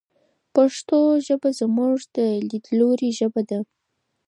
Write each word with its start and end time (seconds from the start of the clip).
پښتو 0.55 0.99
ژبه 1.27 1.49
زموږ 1.59 1.97
د 2.15 2.17
لیدلوري 2.49 3.09
ژبه 3.19 3.41
ده. 3.49 3.59